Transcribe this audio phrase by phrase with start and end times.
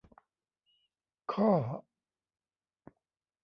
[1.33, 1.49] ข้อ